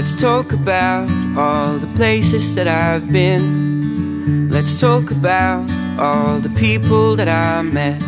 [0.00, 4.48] Let's talk about all the places that I've been.
[4.48, 8.00] Let's talk about all the people that I met.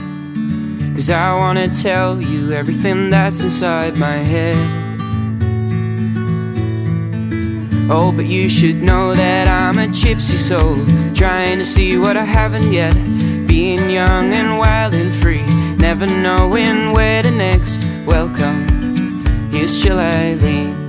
[0.95, 4.57] Cause I wanna tell you everything that's inside my head.
[7.91, 10.77] Oh, but you should know that I'm a gypsy soul,
[11.15, 12.95] trying to see what I haven't yet.
[13.47, 15.45] Being young and wild and free,
[15.77, 19.51] never knowing where the next welcome.
[19.53, 20.82] Here's Jill Eileen.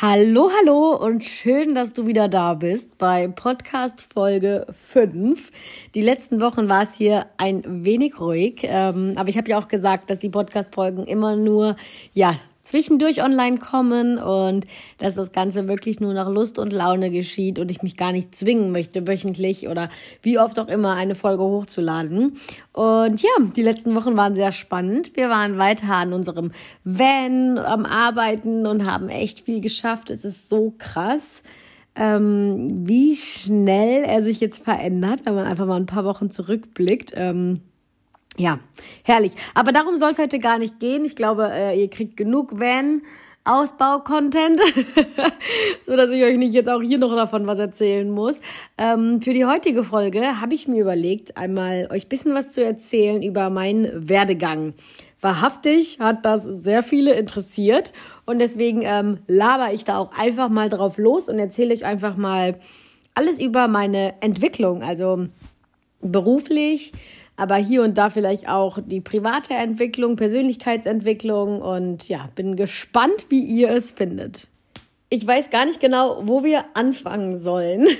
[0.00, 5.50] Hallo, hallo und schön, dass du wieder da bist bei Podcast Folge 5.
[5.96, 9.66] Die letzten Wochen war es hier ein wenig ruhig, ähm, aber ich habe ja auch
[9.66, 11.74] gesagt, dass die Podcast-Folgen immer nur,
[12.12, 12.36] ja,
[12.68, 14.66] zwischendurch online kommen und
[14.98, 18.34] dass das Ganze wirklich nur nach Lust und Laune geschieht und ich mich gar nicht
[18.34, 19.88] zwingen möchte, wöchentlich oder
[20.22, 22.36] wie oft auch immer eine Folge hochzuladen.
[22.72, 25.16] Und ja, die letzten Wochen waren sehr spannend.
[25.16, 26.52] Wir waren weiter an unserem
[26.84, 30.10] Van am Arbeiten und haben echt viel geschafft.
[30.10, 31.42] Es ist so krass.
[31.94, 37.12] Ähm, wie schnell er sich jetzt verändert, wenn man einfach mal ein paar Wochen zurückblickt.
[37.16, 37.60] Ähm,
[38.38, 38.60] ja,
[39.04, 39.32] herrlich.
[39.54, 41.04] Aber darum soll es heute gar nicht gehen.
[41.04, 43.02] Ich glaube, äh, ihr kriegt genug Van.
[43.44, 44.60] Ausbau-Content,
[45.86, 48.42] so dass ich euch nicht jetzt auch hier noch davon was erzählen muss.
[48.76, 53.22] Ähm, für die heutige Folge habe ich mir überlegt, einmal euch bisschen was zu erzählen
[53.22, 54.74] über meinen Werdegang.
[55.22, 57.94] Wahrhaftig hat das sehr viele interessiert
[58.26, 62.18] und deswegen ähm, laber ich da auch einfach mal drauf los und erzähle euch einfach
[62.18, 62.58] mal
[63.14, 65.26] alles über meine Entwicklung, also
[66.02, 66.92] beruflich,
[67.38, 73.42] aber hier und da vielleicht auch die private Entwicklung, Persönlichkeitsentwicklung und ja, bin gespannt, wie
[73.42, 74.48] ihr es findet.
[75.08, 77.86] Ich weiß gar nicht genau, wo wir anfangen sollen.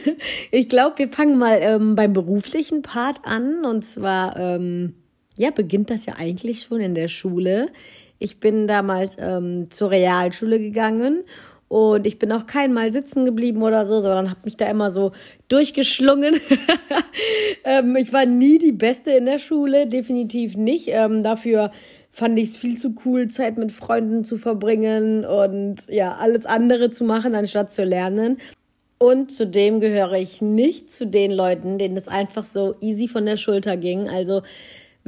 [0.51, 3.65] Ich glaube, wir fangen mal ähm, beim beruflichen Part an.
[3.65, 4.95] Und zwar, ähm,
[5.37, 7.69] ja, beginnt das ja eigentlich schon in der Schule.
[8.19, 11.23] Ich bin damals ähm, zur Realschule gegangen
[11.69, 14.91] und ich bin auch kein Mal sitzen geblieben oder so, sondern habe mich da immer
[14.91, 15.13] so
[15.49, 16.41] durchgeschlungen.
[17.65, 20.89] ähm, ich war nie die Beste in der Schule, definitiv nicht.
[20.89, 21.71] Ähm, dafür
[22.11, 26.91] fand ich es viel zu cool, Zeit mit Freunden zu verbringen und ja, alles andere
[26.91, 28.39] zu machen, anstatt zu lernen.
[28.97, 33.37] Und zudem gehöre ich nicht zu den Leuten, denen es einfach so easy von der
[33.37, 34.09] Schulter ging.
[34.09, 34.43] Also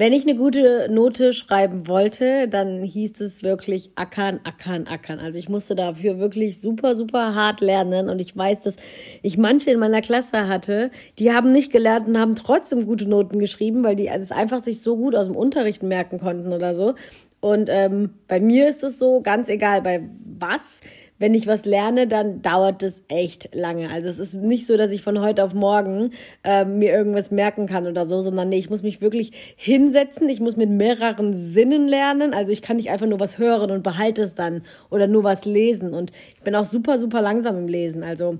[0.00, 5.19] wenn ich eine gute Note schreiben wollte, dann hieß es wirklich ackern, ackern, ackern.
[5.19, 8.09] Also ich musste dafür wirklich super, super hart lernen.
[8.09, 8.77] Und ich weiß, dass
[9.21, 13.39] ich manche in meiner Klasse hatte, die haben nicht gelernt und haben trotzdem gute Noten
[13.39, 16.94] geschrieben, weil die es einfach sich so gut aus dem Unterricht merken konnten oder so.
[17.41, 20.81] Und ähm, bei mir ist es so, ganz egal bei was,
[21.20, 23.91] wenn ich was lerne, dann dauert es echt lange.
[23.91, 27.66] Also es ist nicht so, dass ich von heute auf morgen äh, mir irgendwas merken
[27.66, 30.30] kann oder so, sondern nee, ich muss mich wirklich hinsetzen.
[30.30, 32.32] Ich muss mit mehreren Sinnen lernen.
[32.32, 35.44] Also ich kann nicht einfach nur was hören und behalte es dann oder nur was
[35.44, 35.92] lesen.
[35.92, 38.03] Und ich bin auch super, super langsam im Lesen.
[38.03, 38.38] Also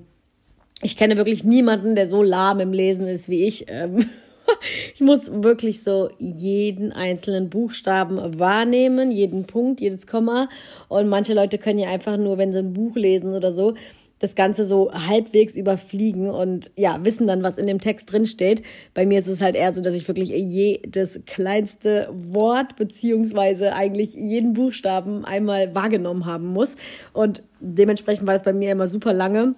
[0.81, 3.65] ich kenne wirklich niemanden, der so lahm im Lesen ist wie ich.
[3.69, 4.09] Ähm,
[4.95, 10.49] ich muss wirklich so jeden einzelnen Buchstaben wahrnehmen, jeden Punkt, jedes Komma.
[10.87, 13.75] Und manche Leute können ja einfach nur, wenn sie ein Buch lesen oder so,
[14.21, 18.61] das Ganze so halbwegs überfliegen und ja, wissen dann, was in dem Text drin steht.
[18.93, 24.13] Bei mir ist es halt eher so, dass ich wirklich jedes kleinste Wort beziehungsweise eigentlich
[24.13, 26.75] jeden Buchstaben einmal wahrgenommen haben muss.
[27.13, 29.55] Und dementsprechend war es bei mir immer super lange.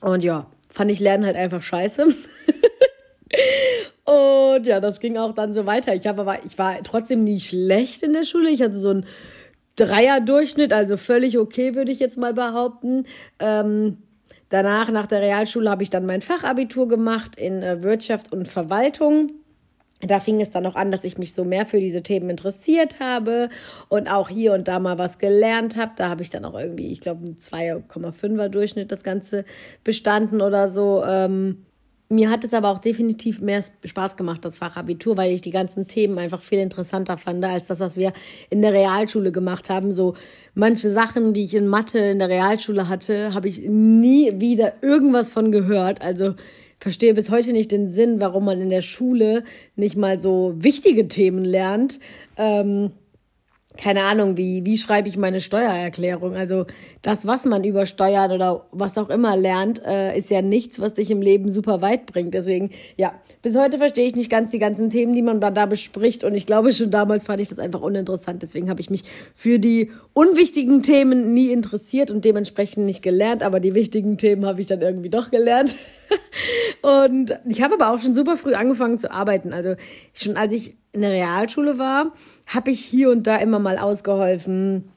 [0.00, 2.08] Und ja, fand ich Lernen halt einfach scheiße.
[4.14, 5.94] Und ja, das ging auch dann so weiter.
[5.94, 8.50] Ich habe aber, ich war trotzdem nie schlecht in der Schule.
[8.50, 9.06] Ich hatte so einen
[9.76, 13.06] Dreier-Durchschnitt, also völlig okay, würde ich jetzt mal behaupten.
[13.38, 13.98] Ähm,
[14.48, 19.28] danach, nach der Realschule, habe ich dann mein Fachabitur gemacht in äh, Wirtschaft und Verwaltung.
[20.00, 23.00] Da fing es dann auch an, dass ich mich so mehr für diese Themen interessiert
[23.00, 23.48] habe
[23.88, 25.92] und auch hier und da mal was gelernt habe.
[25.96, 29.44] Da habe ich dann auch irgendwie, ich glaube, ein 2,5er Durchschnitt das Ganze
[29.82, 31.02] bestanden oder so.
[31.04, 31.64] Ähm,
[32.14, 35.86] mir hat es aber auch definitiv mehr Spaß gemacht, das Fachabitur, weil ich die ganzen
[35.86, 38.12] Themen einfach viel interessanter fand, als das, was wir
[38.50, 39.92] in der Realschule gemacht haben.
[39.92, 40.14] So
[40.54, 45.28] manche Sachen, die ich in Mathe in der Realschule hatte, habe ich nie wieder irgendwas
[45.28, 46.02] von gehört.
[46.02, 46.34] Also
[46.78, 49.44] verstehe bis heute nicht den Sinn, warum man in der Schule
[49.76, 51.98] nicht mal so wichtige Themen lernt.
[52.36, 52.92] Ähm,
[53.76, 56.36] keine Ahnung, wie, wie schreibe ich meine Steuererklärung?
[56.36, 56.66] Also
[57.02, 60.94] das, was man über Steuern oder was auch immer lernt, äh, ist ja nichts, was
[60.94, 62.34] dich im Leben super weit bringt.
[62.34, 66.22] Deswegen, ja, bis heute verstehe ich nicht ganz die ganzen Themen, die man da bespricht.
[66.22, 68.42] Und ich glaube, schon damals fand ich das einfach uninteressant.
[68.42, 69.02] Deswegen habe ich mich
[69.34, 73.42] für die unwichtigen Themen nie interessiert und dementsprechend nicht gelernt.
[73.42, 75.74] Aber die wichtigen Themen habe ich dann irgendwie doch gelernt.
[76.82, 79.52] und ich habe aber auch schon super früh angefangen zu arbeiten.
[79.52, 79.74] Also
[80.12, 82.12] schon als ich in der Realschule war,
[82.46, 84.90] habe ich hier und da immer mal ausgeholfen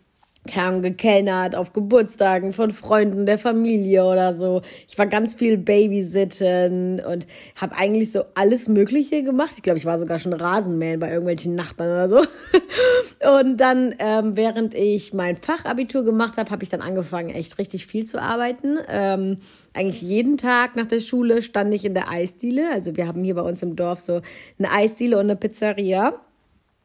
[0.47, 4.61] keine gekellnert auf Geburtstagen von Freunden der Familie oder so.
[4.87, 9.51] Ich war ganz viel Babysitten und habe eigentlich so alles Mögliche gemacht.
[9.55, 12.21] Ich glaube, ich war sogar schon Rasenmähen bei irgendwelchen Nachbarn oder so.
[13.41, 17.87] Und dann, ähm, während ich mein Fachabitur gemacht habe, habe ich dann angefangen, echt richtig
[17.87, 18.77] viel zu arbeiten.
[18.89, 19.37] Ähm,
[19.73, 22.69] eigentlich jeden Tag nach der Schule stand ich in der Eisdiele.
[22.71, 24.21] Also wir haben hier bei uns im Dorf so
[24.59, 26.13] eine Eisdiele und eine Pizzeria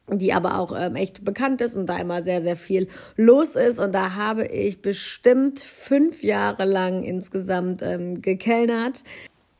[0.09, 3.79] die aber auch ähm, echt bekannt ist und da immer sehr, sehr viel los ist.
[3.79, 9.03] Und da habe ich bestimmt fünf Jahre lang insgesamt ähm, gekellnert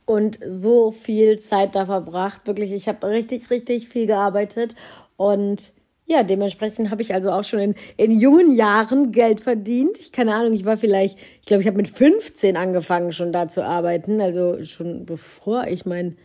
[0.04, 2.46] und so viel Zeit da verbracht.
[2.46, 4.74] Wirklich, ich habe richtig, richtig viel gearbeitet
[5.16, 5.72] und
[6.06, 9.98] ja, dementsprechend habe ich also auch schon in, in jungen Jahren Geld verdient.
[9.98, 13.48] Ich keine Ahnung, ich war vielleicht, ich glaube, ich habe mit 15 angefangen schon da
[13.48, 14.20] zu arbeiten.
[14.20, 16.16] Also schon bevor, ich meine,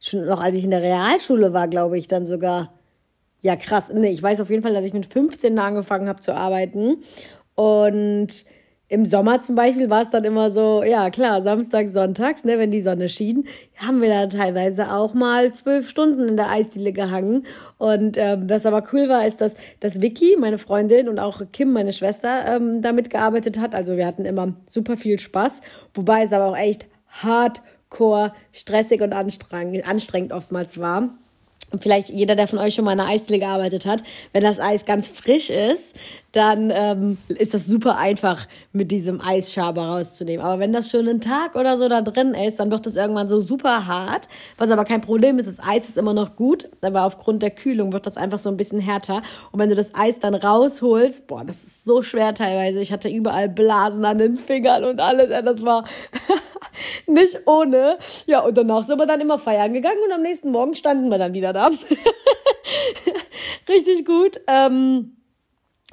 [0.00, 2.74] schon noch als ich in der Realschule war, glaube ich, dann sogar.
[3.42, 3.90] Ja, krass.
[3.92, 6.98] Nee, ich weiß auf jeden Fall, dass ich mit 15 angefangen habe zu arbeiten.
[7.56, 8.44] Und
[8.88, 12.70] im Sommer zum Beispiel war es dann immer so, ja klar, Samstag, Sonntags, ne, wenn
[12.70, 13.46] die Sonne schien,
[13.78, 17.44] haben wir da teilweise auch mal zwölf Stunden in der Eisdiele gehangen.
[17.78, 21.72] Und ähm, was aber cool war, ist, dass, dass Vicky, meine Freundin, und auch Kim,
[21.72, 23.74] meine Schwester, ähm, damit gearbeitet hat.
[23.74, 25.62] Also wir hatten immer super viel Spaß,
[25.94, 31.18] wobei es aber auch echt hardcore, stressig und anstrengend oftmals war
[31.80, 34.02] vielleicht jeder, der von euch schon mal in einer Eisdiele gearbeitet hat,
[34.32, 35.96] wenn das Eis ganz frisch ist,
[36.32, 40.44] dann ähm, ist das super einfach mit diesem Eisschaber rauszunehmen.
[40.44, 43.28] Aber wenn das schon einen Tag oder so da drin ist, dann wird das irgendwann
[43.28, 44.28] so super hart.
[44.56, 47.92] Was aber kein Problem ist, das Eis ist immer noch gut, aber aufgrund der Kühlung
[47.92, 49.22] wird das einfach so ein bisschen härter.
[49.50, 52.80] Und wenn du das Eis dann rausholst, boah, das ist so schwer teilweise.
[52.80, 55.28] Ich hatte überall Blasen an den Fingern und alles.
[55.44, 55.84] Das war
[57.06, 57.98] nicht ohne.
[58.26, 61.18] Ja, und danach sind wir dann immer feiern gegangen und am nächsten Morgen standen wir
[61.18, 61.70] dann wieder da.
[63.68, 64.40] Richtig gut.
[64.46, 65.16] Ähm,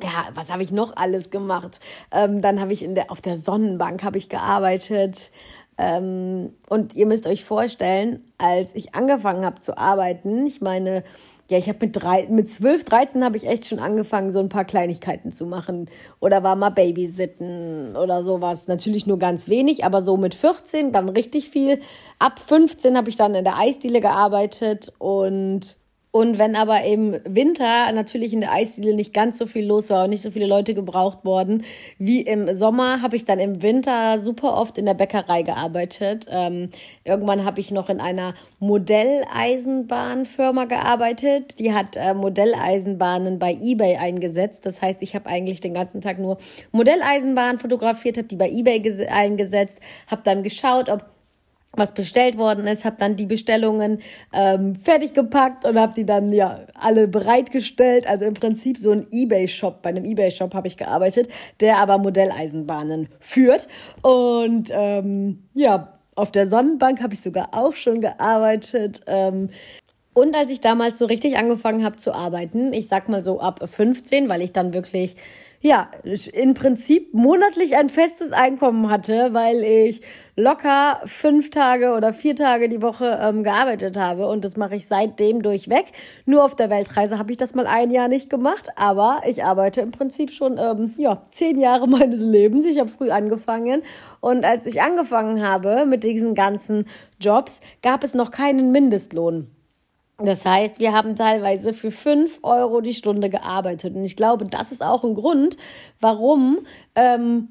[0.02, 1.80] ja, was habe ich noch alles gemacht?
[2.12, 5.32] Ähm, dann habe ich in der, auf der Sonnenbank habe ich gearbeitet.
[5.78, 11.04] Ähm, und ihr müsst euch vorstellen, als ich angefangen habe zu arbeiten, ich meine,
[11.50, 14.50] ja, ich habe mit drei, mit zwölf, dreizehn habe ich echt schon angefangen, so ein
[14.50, 15.90] paar Kleinigkeiten zu machen.
[16.20, 18.68] Oder war mal Babysitten oder sowas.
[18.68, 21.80] Natürlich nur ganz wenig, aber so mit 14 dann richtig viel.
[22.20, 25.79] Ab 15 habe ich dann in der Eisdiele gearbeitet und
[26.12, 30.06] und wenn aber im Winter natürlich in der Eisdiele nicht ganz so viel los war
[30.06, 31.64] und nicht so viele Leute gebraucht worden
[32.00, 36.26] wie im Sommer, habe ich dann im Winter super oft in der Bäckerei gearbeitet.
[36.32, 36.72] Ähm,
[37.04, 41.60] irgendwann habe ich noch in einer Modelleisenbahnfirma gearbeitet.
[41.60, 44.66] Die hat äh, Modelleisenbahnen bei eBay eingesetzt.
[44.66, 46.40] Das heißt, ich habe eigentlich den ganzen Tag nur
[46.72, 49.78] Modelleisenbahnen fotografiert, habe die bei eBay eingesetzt,
[50.08, 51.06] habe dann geschaut, ob
[51.74, 54.00] was bestellt worden ist, habe dann die Bestellungen
[54.34, 58.08] ähm, fertig gepackt und habe die dann ja alle bereitgestellt.
[58.08, 59.82] Also im Prinzip so ein eBay-Shop.
[59.82, 61.30] Bei einem eBay-Shop habe ich gearbeitet,
[61.60, 63.68] der aber Modelleisenbahnen führt.
[64.02, 69.02] Und ähm, ja, auf der Sonnenbank habe ich sogar auch schon gearbeitet.
[69.08, 69.50] Ähm,
[70.14, 73.62] und als ich damals so richtig angefangen habe zu arbeiten, ich sag mal so ab
[73.64, 75.16] 15, weil ich dann wirklich
[75.62, 75.90] ja,
[76.32, 80.02] im Prinzip monatlich ein festes Einkommen hatte, weil ich
[80.38, 84.88] locker fünf Tage oder vier Tage die Woche ähm, gearbeitet habe und das mache ich
[84.88, 85.92] seitdem durchweg.
[86.26, 89.82] Nur auf der Weltreise habe ich das mal ein Jahr nicht gemacht, aber ich arbeite
[89.82, 92.66] im Prinzip schon ähm, ja zehn Jahre meines Lebens.
[92.66, 93.84] Ich habe früh angefangen
[94.22, 96.86] und als ich angefangen habe mit diesen ganzen
[97.20, 99.48] Jobs, gab es noch keinen Mindestlohn.
[100.22, 103.96] Das heißt, wir haben teilweise für fünf Euro die Stunde gearbeitet.
[103.96, 105.58] Und ich glaube, das ist auch ein Grund,
[106.00, 106.60] warum,
[106.96, 107.48] ähm,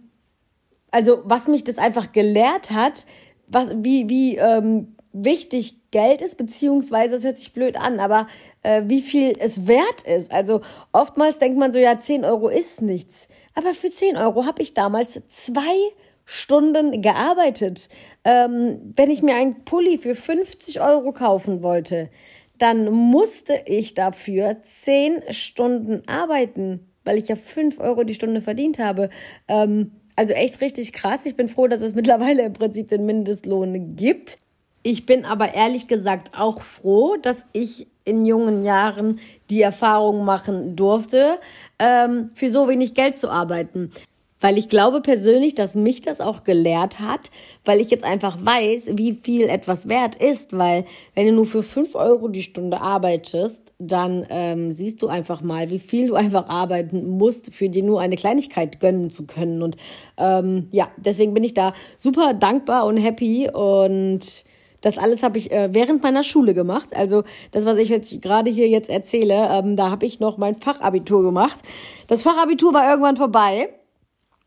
[0.91, 3.07] also was mich das einfach gelehrt hat,
[3.47, 8.27] was, wie, wie ähm, wichtig Geld ist, beziehungsweise, das hört sich blöd an, aber
[8.63, 10.31] äh, wie viel es wert ist.
[10.31, 10.61] Also
[10.93, 13.29] oftmals denkt man so, ja, zehn Euro ist nichts.
[13.55, 15.77] Aber für zehn Euro habe ich damals zwei
[16.27, 17.89] Stunden gearbeitet.
[18.25, 22.11] Ähm, wenn ich mir einen Pulli für 50 Euro kaufen wollte,
[22.59, 28.79] dann musste ich dafür zehn Stunden arbeiten, weil ich ja fünf Euro die Stunde verdient
[28.79, 29.09] habe.
[29.49, 31.27] Ähm, also echt richtig krass.
[31.27, 34.39] Ich bin froh, dass es mittlerweile im Prinzip den Mindestlohn gibt.
[34.83, 40.77] Ich bin aber ehrlich gesagt auch froh, dass ich in jungen Jahren die Erfahrung machen
[40.77, 41.39] durfte,
[41.79, 43.91] ähm, für so wenig Geld zu arbeiten.
[44.41, 47.31] Weil ich glaube persönlich, dass mich das auch gelehrt hat,
[47.65, 50.57] weil ich jetzt einfach weiß, wie viel etwas wert ist.
[50.57, 55.41] Weil wenn du nur für fünf Euro die Stunde arbeitest, dann ähm, siehst du einfach
[55.41, 59.63] mal, wie viel du einfach arbeiten musst, für dir nur eine Kleinigkeit gönnen zu können.
[59.63, 59.77] Und
[60.17, 64.45] ähm, ja, deswegen bin ich da super dankbar und happy und
[64.81, 66.95] das alles habe ich äh, während meiner Schule gemacht.
[66.95, 70.57] Also das, was ich jetzt gerade hier jetzt erzähle, ähm, da habe ich noch mein
[70.57, 71.59] Fachabitur gemacht.
[72.07, 73.71] Das Fachabitur war irgendwann vorbei.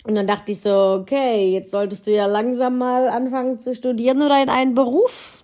[0.06, 4.22] Und dann dachte ich so, okay, jetzt solltest du ja langsam mal anfangen zu studieren
[4.22, 5.42] oder in einen Beruf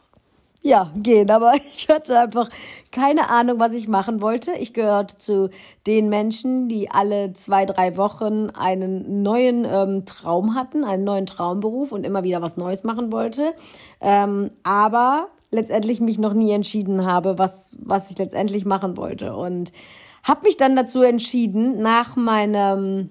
[0.68, 1.32] ja, gehen.
[1.32, 2.50] Aber ich hatte einfach
[2.92, 4.52] keine Ahnung, was ich machen wollte.
[4.54, 5.50] Ich gehörte zu
[5.86, 11.92] den Menschen, die alle zwei, drei Wochen einen neuen ähm, Traum hatten, einen neuen Traumberuf
[11.92, 13.54] und immer wieder was Neues machen wollte.
[14.02, 19.36] Ähm, aber letztendlich mich noch nie entschieden habe, was, was ich letztendlich machen wollte.
[19.36, 19.72] Und
[20.24, 23.10] habe mich dann dazu entschieden, nach meinem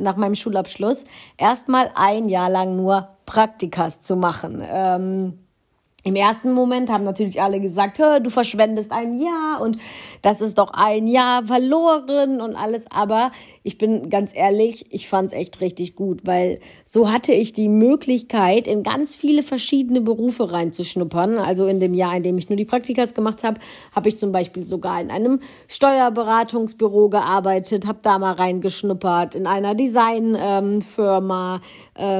[0.00, 1.04] nach meinem Schulabschluss
[1.36, 4.62] erstmal ein Jahr lang nur Praktikas zu machen.
[4.66, 5.45] Ähm,
[6.06, 9.76] im ersten Moment haben natürlich alle gesagt, du verschwendest ein Jahr und
[10.22, 12.86] das ist doch ein Jahr verloren und alles.
[12.92, 13.32] Aber
[13.64, 17.68] ich bin ganz ehrlich, ich fand es echt richtig gut, weil so hatte ich die
[17.68, 21.38] Möglichkeit, in ganz viele verschiedene Berufe reinzuschnuppern.
[21.38, 23.58] Also in dem Jahr, in dem ich nur die Praktikas gemacht habe,
[23.90, 29.74] habe ich zum Beispiel sogar in einem Steuerberatungsbüro gearbeitet, habe da mal reingeschnuppert, in einer
[29.74, 31.60] Designfirma, ähm,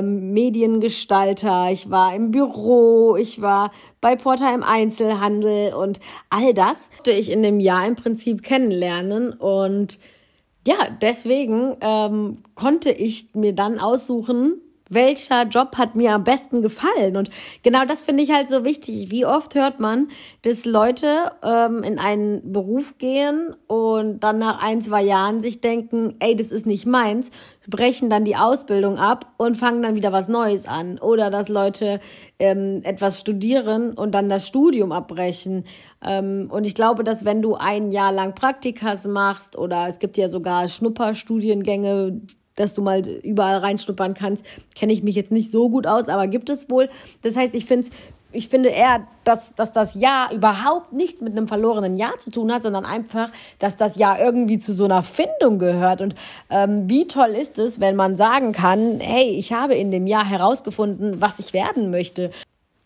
[0.02, 7.12] Mediengestalter, ich war im Büro, ich war bei Porter im Einzelhandel und all das durfte
[7.12, 9.98] ich in dem Jahr im Prinzip kennenlernen und
[10.66, 17.16] ja, deswegen ähm, konnte ich mir dann aussuchen, welcher Job hat mir am besten gefallen.
[17.16, 17.30] Und
[17.62, 19.10] genau das finde ich halt so wichtig.
[19.10, 20.08] Wie oft hört man,
[20.42, 26.14] dass Leute ähm, in einen Beruf gehen und dann nach ein, zwei Jahren sich denken,
[26.20, 27.30] ey, das ist nicht meins,
[27.68, 30.98] brechen dann die Ausbildung ab und fangen dann wieder was Neues an.
[31.00, 32.00] Oder dass Leute
[32.38, 35.64] ähm, etwas studieren und dann das Studium abbrechen.
[36.04, 40.16] Ähm, und ich glaube, dass wenn du ein Jahr lang Praktikas machst oder es gibt
[40.16, 42.20] ja sogar Schnupperstudiengänge,
[42.56, 44.44] dass du mal überall reinschnuppern kannst.
[44.74, 46.88] Kenne ich mich jetzt nicht so gut aus, aber gibt es wohl.
[47.22, 47.88] Das heißt, ich finde
[48.32, 52.52] ich finde eher, dass, dass das Jahr überhaupt nichts mit einem verlorenen Jahr zu tun
[52.52, 56.02] hat, sondern einfach, dass das Jahr irgendwie zu so einer Findung gehört.
[56.02, 56.14] Und
[56.50, 60.28] ähm, wie toll ist es, wenn man sagen kann, hey, ich habe in dem Jahr
[60.28, 62.30] herausgefunden, was ich werden möchte.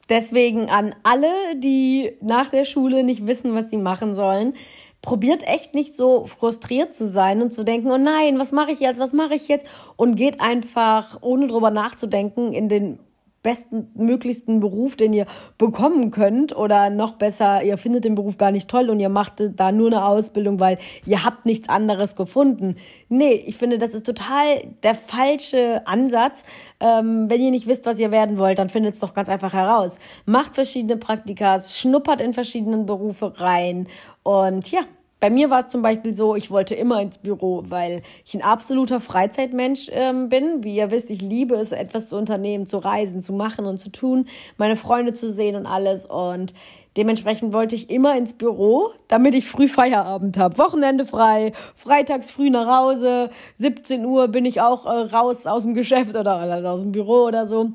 [0.08, 4.54] Deswegen an alle, die nach der Schule nicht wissen, was sie machen sollen,
[5.02, 8.80] probiert echt nicht so frustriert zu sein und zu denken, oh nein, was mache ich
[8.80, 9.66] jetzt, was mache ich jetzt?
[9.96, 12.98] Und geht einfach, ohne drüber nachzudenken, in den
[13.42, 18.50] besten möglichsten Beruf, den ihr bekommen könnt oder noch besser, ihr findet den Beruf gar
[18.50, 22.76] nicht toll und ihr macht da nur eine Ausbildung, weil ihr habt nichts anderes gefunden.
[23.08, 24.44] Nee, ich finde, das ist total
[24.82, 26.44] der falsche Ansatz.
[26.80, 29.52] Ähm, wenn ihr nicht wisst, was ihr werden wollt, dann findet es doch ganz einfach
[29.52, 29.98] heraus.
[30.26, 33.88] Macht verschiedene Praktikas, schnuppert in verschiedenen Berufe rein
[34.22, 34.80] und ja,
[35.20, 38.42] bei mir war es zum Beispiel so, ich wollte immer ins Büro, weil ich ein
[38.42, 40.64] absoluter Freizeitmensch ähm, bin.
[40.64, 43.92] Wie ihr wisst, ich liebe es, etwas zu unternehmen, zu reisen, zu machen und zu
[43.92, 46.06] tun, meine Freunde zu sehen und alles.
[46.06, 46.54] Und
[46.96, 50.56] dementsprechend wollte ich immer ins Büro, damit ich früh Feierabend habe.
[50.56, 55.74] Wochenende frei, freitags früh nach Hause, 17 Uhr bin ich auch äh, raus aus dem
[55.74, 57.72] Geschäft oder, oder aus dem Büro oder so.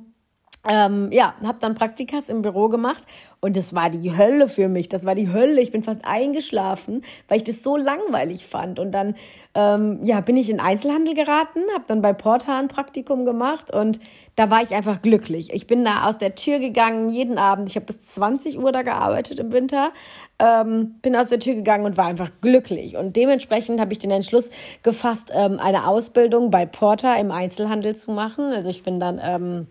[0.70, 3.04] Ähm, ja, habe dann Praktikas im Büro gemacht
[3.40, 4.90] und das war die Hölle für mich.
[4.90, 5.62] Das war die Hölle.
[5.62, 8.80] Ich bin fast eingeschlafen, weil ich das so langweilig fand.
[8.80, 9.14] Und dann
[9.54, 14.00] ähm, ja, bin ich in Einzelhandel geraten, habe dann bei Porta ein Praktikum gemacht und
[14.36, 15.54] da war ich einfach glücklich.
[15.54, 17.70] Ich bin da aus der Tür gegangen jeden Abend.
[17.70, 19.92] Ich habe bis 20 Uhr da gearbeitet im Winter.
[20.40, 22.98] Ähm, bin aus der Tür gegangen und war einfach glücklich.
[22.98, 24.50] Und dementsprechend habe ich den Entschluss
[24.84, 28.52] gefasst, ähm, eine Ausbildung bei Porta im Einzelhandel zu machen.
[28.52, 29.68] Also ich bin dann ähm,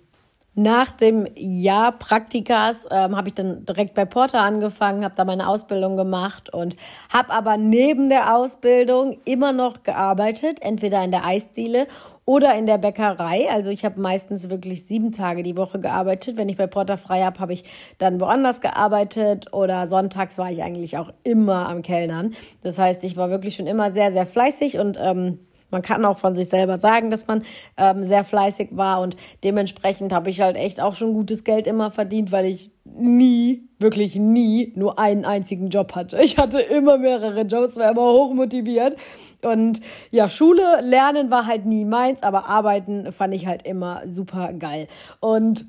[0.54, 5.48] nach dem Jahr Praktikas ähm, habe ich dann direkt bei Porter angefangen, habe da meine
[5.48, 6.76] Ausbildung gemacht und
[7.12, 11.88] habe aber neben der Ausbildung immer noch gearbeitet, entweder in der Eisdiele
[12.24, 13.48] oder in der Bäckerei.
[13.50, 16.36] Also ich habe meistens wirklich sieben Tage die Woche gearbeitet.
[16.36, 17.64] Wenn ich bei Porter frei habe, habe ich
[17.98, 22.34] dann woanders gearbeitet oder sonntags war ich eigentlich auch immer am Kellnern.
[22.62, 25.40] Das heißt, ich war wirklich schon immer sehr, sehr fleißig und ähm,
[25.74, 27.42] man kann auch von sich selber sagen, dass man
[27.76, 31.90] ähm, sehr fleißig war und dementsprechend habe ich halt echt auch schon gutes Geld immer
[31.90, 36.22] verdient, weil ich nie, wirklich nie nur einen einzigen Job hatte.
[36.22, 38.96] Ich hatte immer mehrere Jobs, war immer hochmotiviert
[39.42, 44.52] und ja, Schule, Lernen war halt nie meins, aber Arbeiten fand ich halt immer super
[44.52, 44.86] geil
[45.18, 45.66] und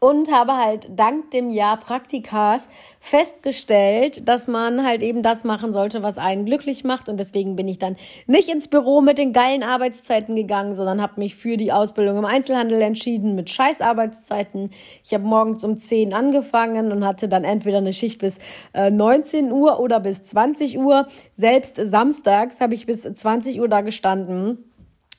[0.00, 6.02] und habe halt dank dem Jahr Praktikas festgestellt, dass man halt eben das machen sollte,
[6.02, 7.10] was einen glücklich macht.
[7.10, 11.20] Und deswegen bin ich dann nicht ins Büro mit den geilen Arbeitszeiten gegangen, sondern habe
[11.20, 14.70] mich für die Ausbildung im Einzelhandel entschieden mit scheiß Arbeitszeiten.
[15.04, 18.38] Ich habe morgens um 10 angefangen und hatte dann entweder eine Schicht bis
[18.72, 21.08] äh, 19 Uhr oder bis 20 Uhr.
[21.30, 24.69] Selbst samstags habe ich bis 20 Uhr da gestanden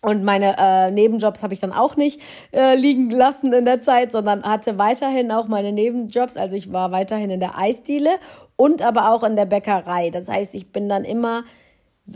[0.02, 2.20] Und meine äh, Nebenjobs habe ich dann auch nicht
[2.52, 6.38] äh, liegen lassen in der Zeit, sondern hatte weiterhin auch meine Nebenjobs.
[6.38, 8.10] Also ich war weiterhin in der Eisdiele
[8.56, 10.10] und aber auch in der Bäckerei.
[10.10, 11.44] Das heißt, ich bin dann immer,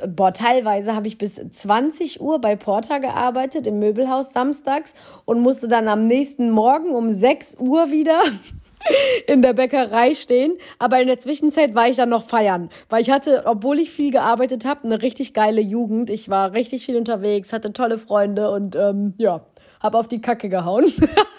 [0.08, 5.68] boah, teilweise habe ich bis 20 Uhr bei Porter gearbeitet im Möbelhaus samstags und musste
[5.68, 8.20] dann am nächsten Morgen um 6 Uhr wieder
[9.28, 10.58] in der Bäckerei stehen.
[10.80, 14.12] Aber in der Zwischenzeit war ich dann noch feiern, weil ich hatte, obwohl ich viel
[14.12, 16.10] gearbeitet habe, eine richtig geile Jugend.
[16.10, 19.46] Ich war richtig viel unterwegs, hatte tolle Freunde und ähm, ja,
[19.82, 20.86] habe auf die Kacke gehauen.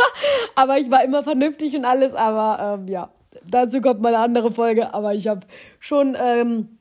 [0.54, 2.14] aber ich war immer vernünftig und alles.
[2.14, 3.10] Aber ähm, ja,
[3.48, 4.94] dazu kommt mal eine andere Folge.
[4.94, 5.46] Aber ich habe
[5.78, 6.78] schon ähm,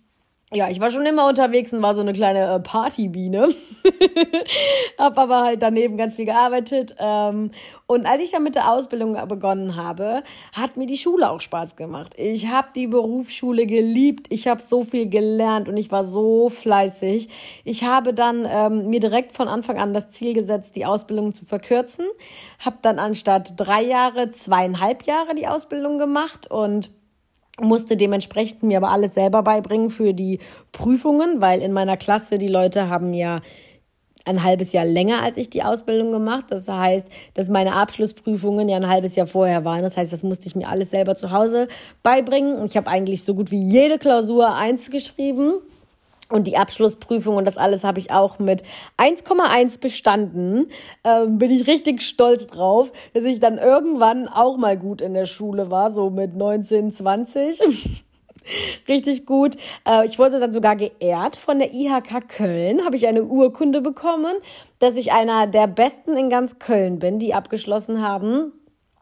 [0.53, 3.49] ja, ich war schon immer unterwegs und war so eine kleine äh, Partybiene.
[4.99, 6.95] hab aber halt daneben ganz viel gearbeitet.
[6.99, 7.49] Ähm,
[7.87, 10.21] und als ich dann mit der Ausbildung begonnen habe,
[10.53, 12.13] hat mir die Schule auch Spaß gemacht.
[12.17, 14.27] Ich habe die Berufsschule geliebt.
[14.29, 17.27] Ich habe so viel gelernt und ich war so fleißig.
[17.63, 21.45] Ich habe dann ähm, mir direkt von Anfang an das Ziel gesetzt, die Ausbildung zu
[21.45, 22.05] verkürzen.
[22.63, 26.91] Hab dann anstatt drei Jahre zweieinhalb Jahre die Ausbildung gemacht und
[27.59, 30.39] musste dementsprechend mir aber alles selber beibringen für die
[30.71, 33.41] Prüfungen, weil in meiner Klasse die Leute haben ja
[34.25, 36.45] ein halbes Jahr länger als ich die Ausbildung gemacht.
[36.49, 39.83] Das heißt, dass meine Abschlussprüfungen ja ein halbes Jahr vorher waren.
[39.83, 41.67] Das heißt, das musste ich mir alles selber zu Hause
[42.03, 42.57] beibringen.
[42.57, 45.53] Und ich habe eigentlich so gut wie jede Klausur eins geschrieben.
[46.29, 48.63] Und die Abschlussprüfung und das alles habe ich auch mit
[48.97, 50.71] 1,1 bestanden.
[51.03, 55.27] Ähm, bin ich richtig stolz drauf, dass ich dann irgendwann auch mal gut in der
[55.27, 58.03] Schule war, so mit 19, 20.
[58.87, 59.55] richtig gut.
[59.87, 64.35] Äh, ich wurde dann sogar geehrt von der IHK Köln, habe ich eine Urkunde bekommen,
[64.79, 68.51] dass ich einer der Besten in ganz Köln bin, die abgeschlossen haben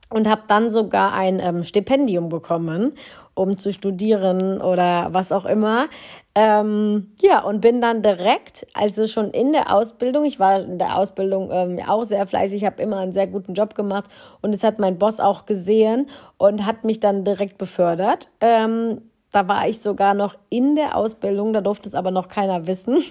[0.09, 2.93] und habe dann sogar ein ähm, Stipendium bekommen,
[3.33, 5.87] um zu studieren oder was auch immer.
[6.35, 10.97] Ähm, ja, und bin dann direkt, also schon in der Ausbildung, ich war in der
[10.97, 14.05] Ausbildung ähm, auch sehr fleißig, habe immer einen sehr guten Job gemacht
[14.41, 18.29] und es hat mein Boss auch gesehen und hat mich dann direkt befördert.
[18.41, 22.65] Ähm, da war ich sogar noch in der Ausbildung, da durfte es aber noch keiner
[22.65, 23.03] wissen.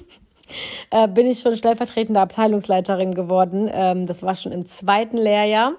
[0.91, 3.71] äh, bin ich schon stellvertretende Abteilungsleiterin geworden.
[3.73, 5.75] Ähm, das war schon im zweiten Lehrjahr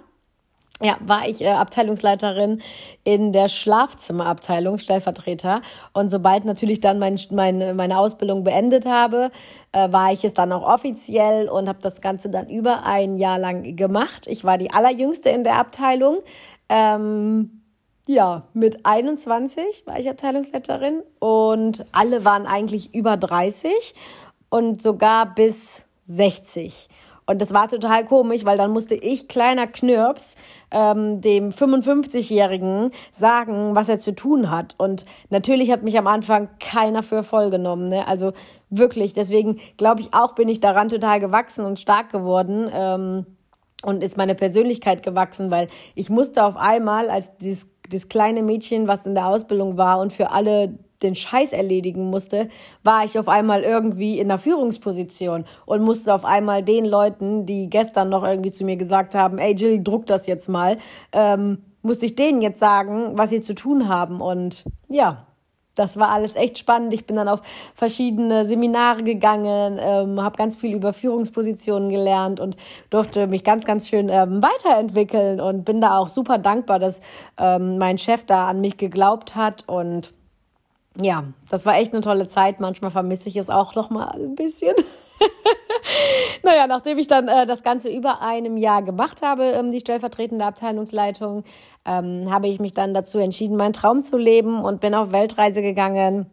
[0.81, 2.61] ja, war ich äh, Abteilungsleiterin
[3.03, 5.61] in der Schlafzimmerabteilung, Stellvertreter.
[5.93, 9.31] Und sobald natürlich dann mein, mein, meine Ausbildung beendet habe,
[9.71, 13.37] äh, war ich es dann auch offiziell und habe das Ganze dann über ein Jahr
[13.37, 14.27] lang gemacht.
[14.27, 16.19] Ich war die allerjüngste in der Abteilung.
[16.69, 17.61] Ähm,
[18.07, 23.93] ja, mit 21 war ich Abteilungsleiterin und alle waren eigentlich über 30
[24.49, 26.89] und sogar bis 60.
[27.25, 30.35] Und das war total komisch, weil dann musste ich, kleiner Knirps,
[30.71, 34.75] ähm, dem 55-Jährigen sagen, was er zu tun hat.
[34.77, 37.87] Und natürlich hat mich am Anfang keiner für voll genommen.
[37.87, 38.07] Ne?
[38.07, 38.33] Also
[38.69, 42.69] wirklich, deswegen glaube ich auch, bin ich daran total gewachsen und stark geworden.
[42.73, 43.25] Ähm,
[43.83, 48.87] und ist meine Persönlichkeit gewachsen, weil ich musste auf einmal als dieses, dieses kleine Mädchen,
[48.87, 52.49] was in der Ausbildung war und für alle den Scheiß erledigen musste,
[52.83, 57.69] war ich auf einmal irgendwie in einer Führungsposition und musste auf einmal den Leuten, die
[57.69, 60.77] gestern noch irgendwie zu mir gesagt haben, ey Jill, druck das jetzt mal,
[61.11, 64.21] ähm, musste ich denen jetzt sagen, was sie zu tun haben.
[64.21, 65.27] Und ja,
[65.75, 66.93] das war alles echt spannend.
[66.93, 67.41] Ich bin dann auf
[67.75, 72.57] verschiedene Seminare gegangen, ähm, habe ganz viel über Führungspositionen gelernt und
[72.89, 77.01] durfte mich ganz, ganz schön ähm, weiterentwickeln und bin da auch super dankbar, dass
[77.37, 80.13] ähm, mein Chef da an mich geglaubt hat und
[81.01, 82.59] ja, das war echt eine tolle Zeit.
[82.59, 84.75] Manchmal vermisse ich es auch noch mal ein bisschen.
[86.43, 90.45] naja, nachdem ich dann äh, das Ganze über einem Jahr gemacht habe, ähm, die stellvertretende
[90.45, 91.43] Abteilungsleitung,
[91.85, 95.61] ähm, habe ich mich dann dazu entschieden, meinen Traum zu leben und bin auf Weltreise
[95.61, 96.27] gegangen.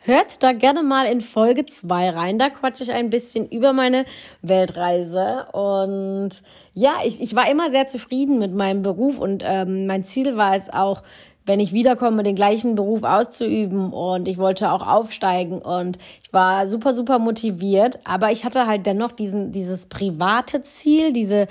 [0.00, 2.38] Hört da gerne mal in Folge 2 rein.
[2.38, 4.04] Da quatsche ich ein bisschen über meine
[4.42, 5.48] Weltreise.
[5.52, 6.30] Und
[6.72, 10.54] ja, ich, ich war immer sehr zufrieden mit meinem Beruf und ähm, mein Ziel war
[10.54, 11.02] es auch,
[11.48, 13.92] wenn ich wiederkomme, den gleichen Beruf auszuüben.
[13.92, 15.60] Und ich wollte auch aufsteigen.
[15.60, 21.12] Und ich war super, super motiviert, aber ich hatte halt dennoch diesen, dieses private Ziel,
[21.12, 21.48] diese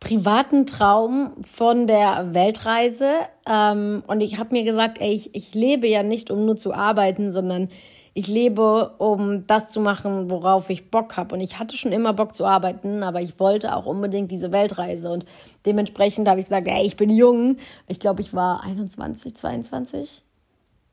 [0.00, 3.10] privaten Traum von der Weltreise.
[3.48, 6.72] Ähm, und ich habe mir gesagt, ey, ich, ich lebe ja nicht, um nur zu
[6.72, 7.68] arbeiten, sondern
[8.16, 11.34] ich lebe, um das zu machen, worauf ich Bock habe.
[11.34, 15.10] Und ich hatte schon immer Bock zu arbeiten, aber ich wollte auch unbedingt diese Weltreise.
[15.10, 15.26] Und
[15.66, 17.58] dementsprechend habe ich gesagt, ey, ich bin jung.
[17.88, 20.24] Ich glaube, ich war 21, 22.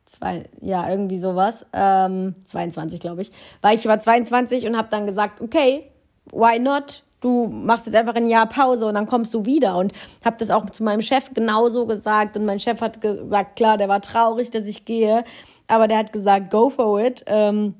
[0.04, 1.64] Zwei, ja, irgendwie sowas.
[1.72, 3.32] Ähm, 22, glaube ich.
[3.62, 5.90] Weil ich war 22 und habe dann gesagt, okay,
[6.30, 7.04] why not?
[7.24, 9.78] du machst jetzt einfach ein Jahr Pause und dann kommst du wieder.
[9.78, 12.36] Und habe das auch zu meinem Chef genauso gesagt.
[12.36, 15.24] Und mein Chef hat gesagt, klar, der war traurig, dass ich gehe
[15.66, 17.24] aber der hat gesagt, go for it.
[17.26, 17.74] Ähm,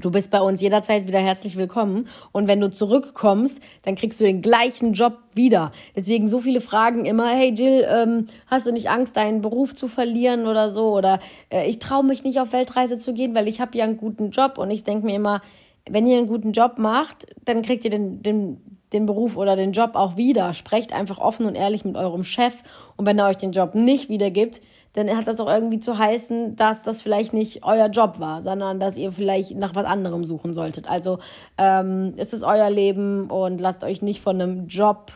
[0.00, 2.06] Du bist bei uns jederzeit wieder herzlich willkommen.
[2.30, 5.72] Und wenn du zurückkommst, dann kriegst du den gleichen Job wieder.
[5.96, 9.88] Deswegen so viele Fragen immer, hey Jill, ähm, hast du nicht Angst, deinen Beruf zu
[9.88, 10.96] verlieren oder so?
[10.96, 11.18] Oder
[11.50, 14.30] äh, ich traue mich nicht auf Weltreise zu gehen, weil ich habe ja einen guten
[14.30, 14.58] Job.
[14.58, 15.42] Und ich denke mir immer,
[15.90, 18.60] wenn ihr einen guten Job macht, dann kriegt ihr den, den,
[18.92, 20.54] den Beruf oder den Job auch wieder.
[20.54, 22.54] Sprecht einfach offen und ehrlich mit eurem Chef.
[22.96, 24.60] Und wenn er euch den Job nicht wiedergibt,
[24.94, 28.80] dann hat das auch irgendwie zu heißen, dass das vielleicht nicht euer Job war, sondern
[28.80, 30.88] dass ihr vielleicht nach was anderem suchen solltet.
[30.88, 31.18] Also
[31.56, 35.12] ähm, ist es euer Leben und lasst euch nicht von einem Job,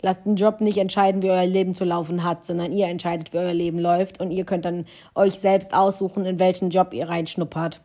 [0.00, 3.38] lasst einen Job nicht entscheiden, wie euer Leben zu laufen hat, sondern ihr entscheidet, wie
[3.38, 7.80] euer Leben läuft und ihr könnt dann euch selbst aussuchen, in welchen Job ihr reinschnuppert.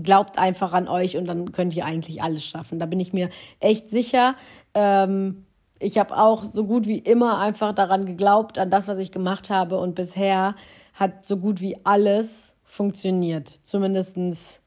[0.00, 2.78] Glaubt einfach an euch und dann könnt ihr eigentlich alles schaffen.
[2.78, 4.36] Da bin ich mir echt sicher.
[4.74, 5.44] Ähm,
[5.80, 9.50] ich habe auch so gut wie immer einfach daran geglaubt, an das, was ich gemacht
[9.50, 9.78] habe.
[9.78, 10.54] Und bisher
[10.94, 13.48] hat so gut wie alles funktioniert.
[13.48, 14.60] Zumindest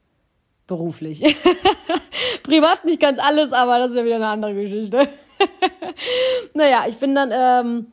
[0.66, 1.22] beruflich.
[2.42, 5.08] Privat nicht ganz alles, aber das wäre wieder eine andere Geschichte.
[6.54, 7.86] naja, ich bin dann ähm,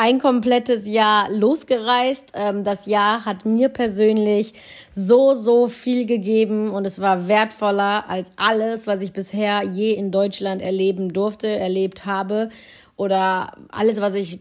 [0.00, 2.32] ein komplettes Jahr losgereist.
[2.32, 4.54] Ähm, das Jahr hat mir persönlich
[4.94, 10.10] so, so viel gegeben und es war wertvoller als alles, was ich bisher je in
[10.10, 12.48] Deutschland erleben durfte, erlebt habe
[12.96, 14.40] oder alles, was ich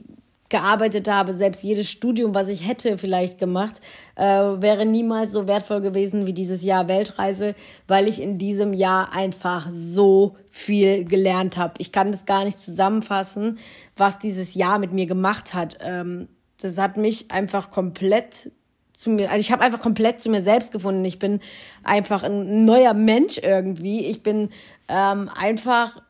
[0.49, 3.81] gearbeitet habe, selbst jedes Studium, was ich hätte vielleicht gemacht,
[4.15, 7.55] äh, wäre niemals so wertvoll gewesen wie dieses Jahr Weltreise,
[7.87, 11.75] weil ich in diesem Jahr einfach so viel gelernt habe.
[11.77, 13.59] Ich kann das gar nicht zusammenfassen,
[13.95, 15.77] was dieses Jahr mit mir gemacht hat.
[15.81, 16.27] Ähm,
[16.59, 18.51] das hat mich einfach komplett
[18.95, 21.05] zu mir, also ich habe einfach komplett zu mir selbst gefunden.
[21.05, 21.39] Ich bin
[21.83, 24.05] einfach ein neuer Mensch irgendwie.
[24.05, 24.49] Ich bin
[24.89, 26.01] ähm, einfach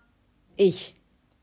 [0.56, 0.96] ich.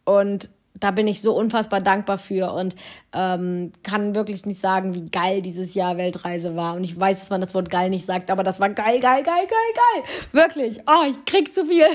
[0.05, 2.77] Und da bin ich so unfassbar dankbar für und
[3.13, 6.75] ähm, kann wirklich nicht sagen, wie geil dieses Jahr Weltreise war.
[6.75, 9.23] Und ich weiß, dass man das Wort geil nicht sagt, aber das war geil, geil,
[9.23, 10.03] geil, geil, geil.
[10.33, 10.81] Wirklich.
[10.87, 11.87] Oh, ich krieg zu viel.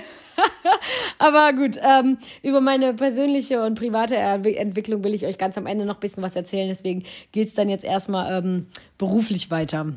[1.20, 5.86] aber gut, ähm, über meine persönliche und private Entwicklung will ich euch ganz am Ende
[5.86, 6.70] noch ein bisschen was erzählen.
[6.70, 8.68] Deswegen geht's dann jetzt erstmal ähm,
[8.98, 9.94] beruflich weiter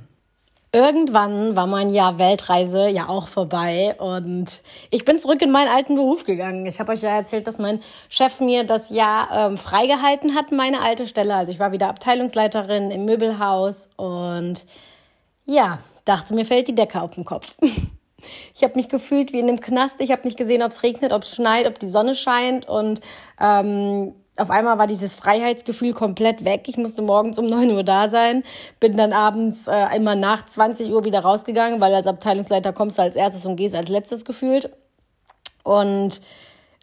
[0.74, 4.60] irgendwann war mein Jahr Weltreise ja auch vorbei und
[4.90, 6.66] ich bin zurück in meinen alten Beruf gegangen.
[6.66, 10.82] Ich habe euch ja erzählt, dass mein Chef mir das Jahr ähm, freigehalten hat, meine
[10.82, 11.34] alte Stelle.
[11.36, 14.66] Also ich war wieder Abteilungsleiterin im Möbelhaus und
[15.44, 17.54] ja, dachte, mir fällt die Decke auf den Kopf.
[18.54, 20.00] Ich habe mich gefühlt wie in einem Knast.
[20.00, 23.02] Ich habe nicht gesehen, ob es regnet, ob es schneit, ob die Sonne scheint und
[23.38, 26.64] ähm, auf einmal war dieses Freiheitsgefühl komplett weg.
[26.66, 28.42] Ich musste morgens um neun Uhr da sein,
[28.80, 33.02] bin dann abends äh, immer nach 20 Uhr wieder rausgegangen, weil als Abteilungsleiter kommst du
[33.02, 34.70] als erstes und gehst als letztes gefühlt.
[35.62, 36.20] Und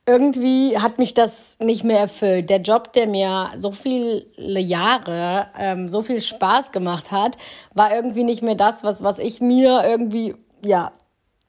[0.05, 2.49] irgendwie hat mich das nicht mehr erfüllt.
[2.49, 7.37] Der Job, der mir so viele Jahre ähm, so viel Spaß gemacht hat,
[7.73, 10.35] war irgendwie nicht mehr das, was, was ich mir irgendwie,
[10.65, 10.93] ja,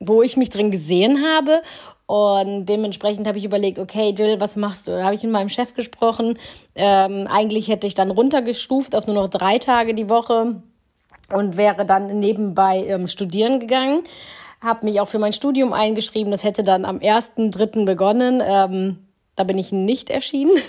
[0.01, 1.63] wo ich mich drin gesehen habe
[2.13, 4.91] und dementsprechend habe ich überlegt, okay, Jill, was machst du?
[4.91, 6.39] Da habe ich mit meinem Chef gesprochen.
[6.75, 10.61] Ähm, eigentlich hätte ich dann runtergestuft auf nur noch drei Tage die Woche
[11.33, 14.03] und wäre dann nebenbei ähm, studieren gegangen.
[14.61, 16.31] Habe mich auch für mein Studium eingeschrieben.
[16.31, 17.87] Das hätte dann am 1.3.
[17.87, 18.43] begonnen.
[18.47, 18.99] Ähm,
[19.35, 20.57] da bin ich nicht erschienen.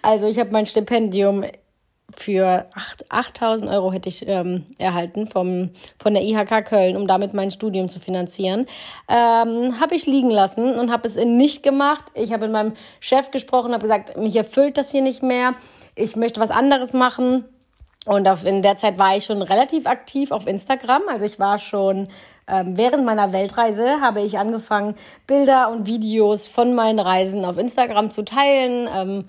[0.00, 1.44] Also ich habe mein Stipendium
[2.16, 2.66] für
[3.08, 7.88] 8000 Euro hätte ich ähm, erhalten vom, von der IHK Köln, um damit mein Studium
[7.88, 8.66] zu finanzieren.
[9.08, 12.04] Ähm, habe ich liegen lassen und habe es nicht gemacht.
[12.14, 15.54] Ich habe mit meinem Chef gesprochen, habe gesagt, mich erfüllt das hier nicht mehr.
[15.94, 17.44] Ich möchte was anderes machen.
[18.04, 21.02] Und auf, in der Zeit war ich schon relativ aktiv auf Instagram.
[21.08, 22.08] Also ich war schon
[22.48, 24.96] ähm, während meiner Weltreise habe ich angefangen,
[25.26, 28.88] Bilder und Videos von meinen Reisen auf Instagram zu teilen.
[28.94, 29.24] Ähm,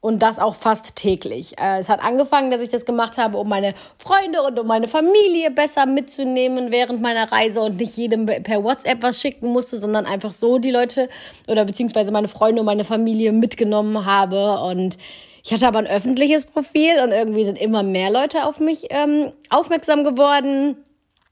[0.00, 1.58] und das auch fast täglich.
[1.58, 4.88] Äh, es hat angefangen, dass ich das gemacht habe, um meine Freunde und um meine
[4.88, 10.06] Familie besser mitzunehmen während meiner Reise und nicht jedem per WhatsApp was schicken musste, sondern
[10.06, 11.08] einfach so die Leute
[11.48, 14.60] oder beziehungsweise meine Freunde und meine Familie mitgenommen habe.
[14.60, 14.96] Und
[15.44, 19.32] ich hatte aber ein öffentliches Profil und irgendwie sind immer mehr Leute auf mich ähm,
[19.50, 20.76] aufmerksam geworden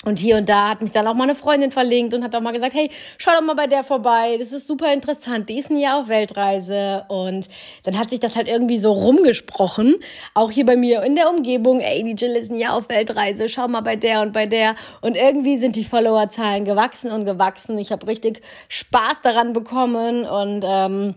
[0.05, 2.41] und hier und da hat mich dann auch mal eine Freundin verlinkt und hat auch
[2.41, 5.71] mal gesagt, hey, schau doch mal bei der vorbei, das ist super interessant, die ist
[5.71, 7.05] ein Jahr auf Weltreise.
[7.09, 7.49] Und
[7.83, 9.97] dann hat sich das halt irgendwie so rumgesprochen,
[10.35, 13.49] auch hier bei mir in der Umgebung, ey, die Jill ist ein Jahr auf Weltreise,
[13.49, 14.77] schau mal bei der und bei der.
[15.01, 17.77] Und irgendwie sind die Followerzahlen gewachsen und gewachsen.
[17.77, 21.17] Ich habe richtig Spaß daran bekommen und ähm,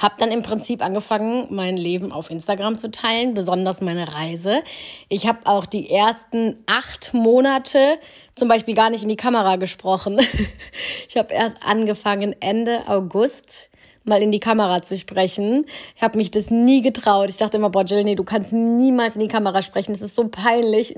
[0.00, 4.62] habe dann im Prinzip angefangen, mein Leben auf Instagram zu teilen, besonders meine Reise.
[5.08, 7.98] Ich habe auch die ersten acht Monate
[8.34, 10.20] zum Beispiel gar nicht in die Kamera gesprochen.
[11.08, 13.70] ich habe erst angefangen Ende August
[14.04, 15.66] mal in die Kamera zu sprechen.
[15.96, 17.28] Ich habe mich das nie getraut.
[17.28, 19.92] Ich dachte immer, boah, Jill, nee, du kannst niemals in die Kamera sprechen.
[19.92, 20.94] Das ist so peinlich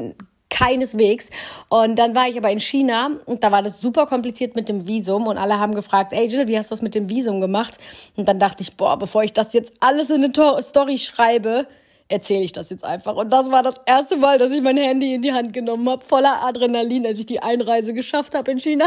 [0.50, 1.30] keineswegs.
[1.68, 4.86] Und dann war ich aber in China und da war das super kompliziert mit dem
[4.86, 7.78] Visum und alle haben gefragt, ey Jill, wie hast du das mit dem Visum gemacht?
[8.16, 11.66] Und dann dachte ich, boah, bevor ich das jetzt alles in eine Story schreibe,
[12.08, 13.14] erzähle ich das jetzt einfach.
[13.16, 16.04] Und das war das erste Mal, dass ich mein Handy in die Hand genommen habe,
[16.04, 18.86] voller Adrenalin, als ich die Einreise geschafft habe in China.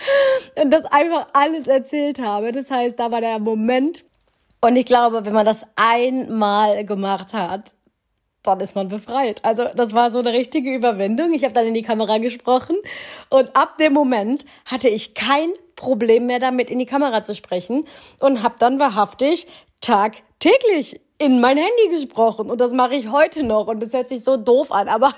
[0.62, 2.52] und das einfach alles erzählt habe.
[2.52, 4.04] Das heißt, da war der Moment.
[4.60, 7.74] Und ich glaube, wenn man das einmal gemacht hat,
[8.42, 9.44] dann ist man befreit.
[9.44, 11.32] Also das war so eine richtige Überwindung.
[11.32, 12.76] Ich habe dann in die Kamera gesprochen
[13.30, 17.84] und ab dem Moment hatte ich kein Problem mehr damit, in die Kamera zu sprechen
[18.18, 19.46] und habe dann wahrhaftig
[19.80, 24.24] tagtäglich in mein Handy gesprochen und das mache ich heute noch und das hört sich
[24.24, 25.12] so doof an, aber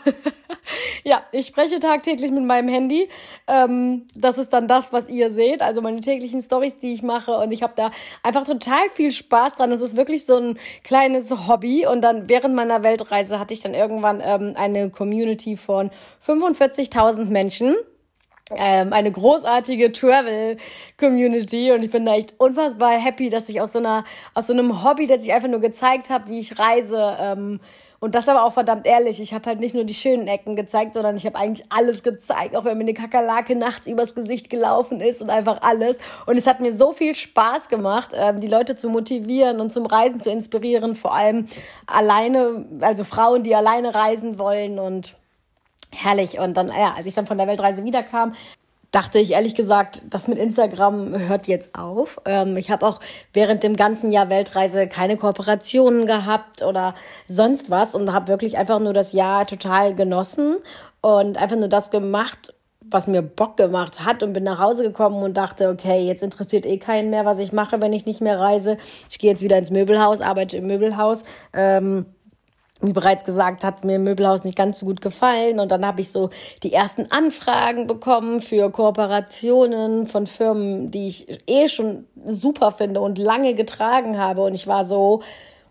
[1.04, 3.08] ja, ich spreche tagtäglich mit meinem Handy.
[3.46, 7.32] Ähm, das ist dann das, was ihr seht, also meine täglichen Stories, die ich mache
[7.32, 7.90] und ich habe da
[8.22, 9.72] einfach total viel Spaß dran.
[9.72, 13.72] Es ist wirklich so ein kleines Hobby und dann während meiner Weltreise hatte ich dann
[13.72, 15.90] irgendwann ähm, eine Community von
[16.26, 17.76] 45.000 Menschen
[18.50, 23.78] ähm, eine großartige Travel-Community und ich bin da echt unfassbar happy, dass ich aus so
[23.78, 24.04] einer,
[24.34, 27.60] aus so einem Hobby, das ich einfach nur gezeigt habe, wie ich reise, ähm,
[28.04, 29.18] und das aber auch verdammt ehrlich.
[29.18, 32.54] Ich habe halt nicht nur die schönen Ecken gezeigt, sondern ich habe eigentlich alles gezeigt,
[32.54, 35.96] auch wenn mir eine Kakerlake nachts übers Gesicht gelaufen ist und einfach alles.
[36.26, 39.86] Und es hat mir so viel Spaß gemacht, ähm, die Leute zu motivieren und zum
[39.86, 41.46] Reisen zu inspirieren, vor allem
[41.86, 45.16] alleine, also Frauen, die alleine reisen wollen und
[45.94, 46.38] herrlich.
[46.38, 48.34] Und dann, ja, als ich dann von der Weltreise wiederkam,
[48.94, 52.20] dachte ich ehrlich gesagt, das mit Instagram hört jetzt auf.
[52.26, 53.00] Ähm, ich habe auch
[53.32, 56.94] während dem ganzen Jahr Weltreise keine Kooperationen gehabt oder
[57.26, 60.58] sonst was und habe wirklich einfach nur das Jahr total genossen
[61.00, 65.22] und einfach nur das gemacht, was mir Bock gemacht hat und bin nach Hause gekommen
[65.24, 68.38] und dachte, okay, jetzt interessiert eh keinen mehr, was ich mache, wenn ich nicht mehr
[68.38, 68.76] reise.
[69.10, 71.24] Ich gehe jetzt wieder ins Möbelhaus, arbeite im Möbelhaus.
[71.52, 72.06] Ähm,
[72.86, 75.60] wie bereits gesagt, hat es mir im Möbelhaus nicht ganz so gut gefallen.
[75.60, 76.30] Und dann habe ich so
[76.62, 83.18] die ersten Anfragen bekommen für Kooperationen von Firmen, die ich eh schon super finde und
[83.18, 84.42] lange getragen habe.
[84.42, 85.22] Und ich war so,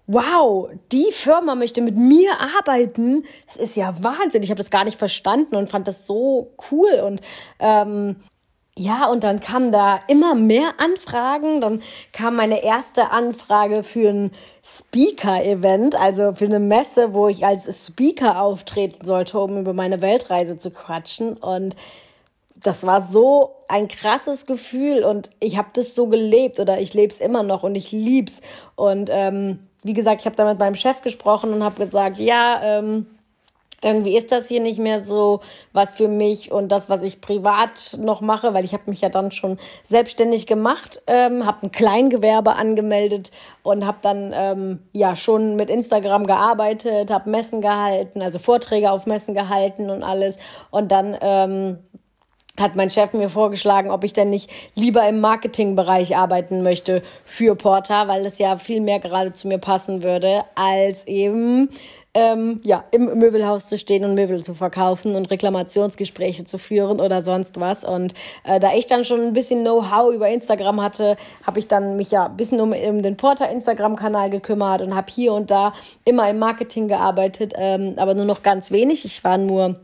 [0.07, 3.23] wow, die Firma möchte mit mir arbeiten.
[3.47, 4.43] Das ist ja Wahnsinn.
[4.43, 7.01] Ich habe das gar nicht verstanden und fand das so cool.
[7.05, 7.21] Und
[7.59, 8.17] ähm,
[8.75, 11.61] ja, und dann kamen da immer mehr Anfragen.
[11.61, 14.31] Dann kam meine erste Anfrage für ein
[14.63, 20.57] Speaker-Event, also für eine Messe, wo ich als Speaker auftreten sollte, um über meine Weltreise
[20.57, 21.37] zu quatschen.
[21.37, 21.75] Und
[22.63, 27.11] das war so ein krasses Gefühl und ich habe das so gelebt oder ich lebe
[27.11, 28.41] es immer noch und ich lieb's.
[28.75, 32.59] Und ähm, wie gesagt, ich habe da mit meinem Chef gesprochen und habe gesagt, ja,
[32.63, 33.05] ähm,
[33.83, 35.41] irgendwie ist das hier nicht mehr so
[35.73, 39.09] was für mich und das, was ich privat noch mache, weil ich habe mich ja
[39.09, 43.31] dann schon selbstständig gemacht, ähm, habe ein Kleingewerbe angemeldet
[43.63, 49.05] und habe dann ähm, ja schon mit Instagram gearbeitet, habe Messen gehalten, also Vorträge auf
[49.05, 50.37] Messen gehalten und alles.
[50.71, 51.79] Und dann ähm,
[52.59, 57.55] hat mein Chef mir vorgeschlagen, ob ich denn nicht lieber im Marketingbereich arbeiten möchte für
[57.55, 61.69] Porta, weil es ja viel mehr gerade zu mir passen würde, als eben
[62.13, 67.21] ähm, ja, im Möbelhaus zu stehen und Möbel zu verkaufen und Reklamationsgespräche zu führen oder
[67.21, 67.83] sonst was.
[67.83, 71.95] Und äh, da ich dann schon ein bisschen Know-how über Instagram hatte, habe ich dann
[71.95, 75.73] mich ja ein bisschen um, um den Porter Instagram-Kanal gekümmert und habe hier und da
[76.05, 79.05] immer im Marketing gearbeitet, ähm, aber nur noch ganz wenig.
[79.05, 79.79] Ich war nur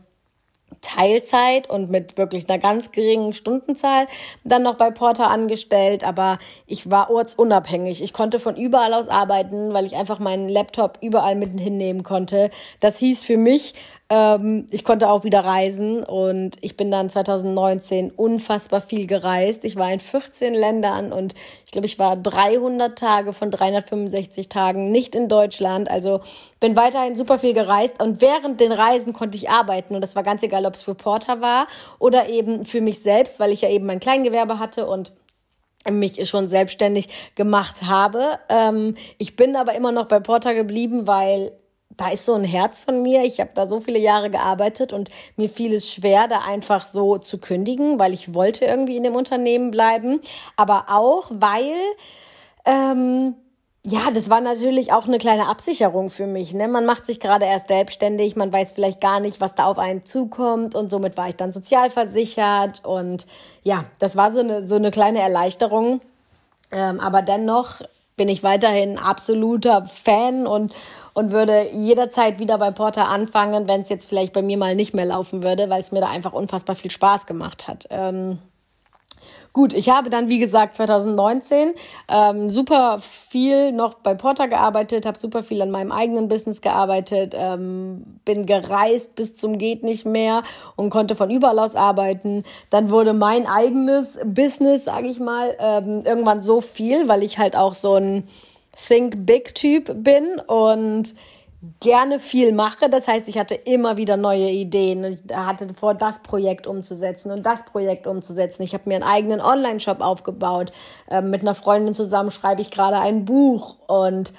[0.80, 4.06] Teilzeit und mit wirklich einer ganz geringen Stundenzahl
[4.44, 8.02] dann noch bei Porter angestellt, aber ich war ortsunabhängig.
[8.02, 12.50] Ich konnte von überall aus arbeiten, weil ich einfach meinen Laptop überall mit hinnehmen konnte.
[12.80, 13.74] Das hieß für mich,
[14.10, 19.64] ähm, ich konnte auch wieder reisen und ich bin dann 2019 unfassbar viel gereist.
[19.64, 24.90] Ich war in 14 Ländern und ich glaube, ich war 300 Tage von 365 Tagen
[24.90, 25.88] nicht in Deutschland.
[25.88, 26.20] Also
[26.58, 30.24] bin weiterhin super viel gereist und während den Reisen konnte ich arbeiten und das war
[30.24, 31.68] ganz egal, ob es für Porter war
[32.00, 35.12] oder eben für mich selbst, weil ich ja eben mein Kleingewerbe hatte und
[35.88, 38.38] mich schon selbstständig gemacht habe.
[38.48, 41.52] Ähm, ich bin aber immer noch bei Porter geblieben, weil
[42.00, 43.24] da ist so ein Herz von mir.
[43.24, 47.18] Ich habe da so viele Jahre gearbeitet und mir fiel es schwer, da einfach so
[47.18, 50.20] zu kündigen, weil ich wollte irgendwie in dem Unternehmen bleiben.
[50.56, 51.74] Aber auch, weil
[52.64, 53.34] ähm,
[53.84, 56.54] ja, das war natürlich auch eine kleine Absicherung für mich.
[56.54, 56.68] Ne?
[56.68, 60.04] Man macht sich gerade erst selbstständig, man weiß vielleicht gar nicht, was da auf einen
[60.04, 63.26] zukommt und somit war ich dann sozialversichert und
[63.62, 66.00] ja, das war so eine, so eine kleine Erleichterung.
[66.72, 67.80] Ähm, aber dennoch
[68.20, 70.74] bin ich weiterhin absoluter Fan und,
[71.14, 74.92] und würde jederzeit wieder bei Porter anfangen, wenn es jetzt vielleicht bei mir mal nicht
[74.92, 77.86] mehr laufen würde, weil es mir da einfach unfassbar viel Spaß gemacht hat.
[77.88, 78.36] Ähm,
[79.52, 81.74] Gut, ich habe dann, wie gesagt, 2019
[82.08, 87.34] ähm, super viel noch bei Porter gearbeitet, habe super viel an meinem eigenen Business gearbeitet,
[87.36, 90.44] ähm, bin gereist bis zum geht nicht mehr
[90.76, 92.44] und konnte von überall aus arbeiten.
[92.70, 97.56] Dann wurde mein eigenes Business, sage ich mal, ähm, irgendwann so viel, weil ich halt
[97.56, 98.28] auch so ein
[98.86, 101.16] Think Big Typ bin und
[101.80, 102.88] gerne viel mache.
[102.88, 105.04] Das heißt, ich hatte immer wieder neue Ideen.
[105.04, 108.62] Ich hatte vor, das Projekt umzusetzen und das Projekt umzusetzen.
[108.62, 110.72] Ich habe mir einen eigenen Online-Shop aufgebaut.
[111.10, 113.76] Ähm, mit einer Freundin zusammen schreibe ich gerade ein Buch.
[113.86, 114.32] Und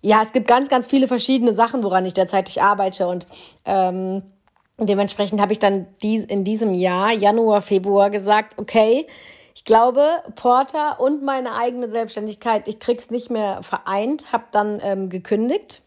[0.00, 3.08] ja, es gibt ganz, ganz viele verschiedene Sachen, woran ich derzeit arbeite.
[3.08, 3.26] Und
[3.66, 4.22] ähm,
[4.78, 9.06] dementsprechend habe ich dann dies, in diesem Jahr, Januar, Februar, gesagt, okay,
[9.54, 15.10] ich glaube, Porter und meine eigene Selbstständigkeit, ich krieg's nicht mehr vereint, habe dann ähm,
[15.10, 15.83] gekündigt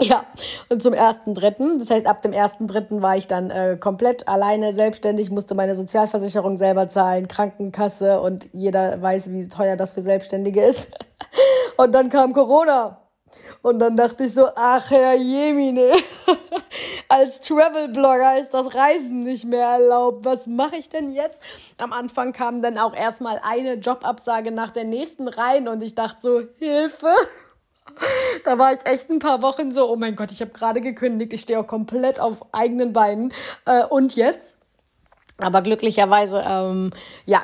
[0.00, 0.24] ja,
[0.68, 1.78] und zum ersten dritten.
[1.78, 5.74] Das heißt, ab dem ersten dritten war ich dann äh, komplett alleine selbstständig, musste meine
[5.76, 10.92] Sozialversicherung selber zahlen, Krankenkasse und jeder weiß, wie teuer das für Selbstständige ist.
[11.76, 12.98] Und dann kam Corona.
[13.62, 15.92] Und dann dachte ich so, ach Herr Jemine,
[17.08, 20.24] als Travel-Blogger ist das Reisen nicht mehr erlaubt.
[20.24, 21.42] Was mache ich denn jetzt?
[21.78, 26.18] Am Anfang kam dann auch erstmal eine Jobabsage nach der nächsten rein und ich dachte
[26.20, 27.14] so, Hilfe
[28.44, 31.32] da war ich echt ein paar Wochen so, oh mein Gott, ich habe gerade gekündigt,
[31.32, 33.32] ich stehe auch komplett auf eigenen Beinen.
[33.66, 34.58] Äh, und jetzt?
[35.38, 36.90] Aber glücklicherweise, ähm,
[37.26, 37.40] ja,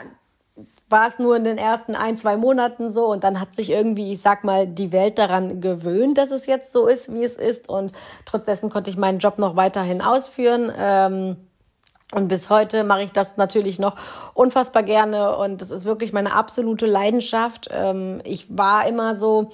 [0.88, 4.12] war es nur in den ersten ein, zwei Monaten so und dann hat sich irgendwie,
[4.12, 7.68] ich sag mal, die Welt daran gewöhnt, dass es jetzt so ist, wie es ist
[7.68, 7.92] und
[8.24, 10.72] trotzdem konnte ich meinen Job noch weiterhin ausführen.
[10.78, 11.36] Ähm,
[12.14, 13.96] und bis heute mache ich das natürlich noch
[14.32, 17.68] unfassbar gerne und das ist wirklich meine absolute Leidenschaft.
[17.72, 19.50] Ähm, ich war immer so,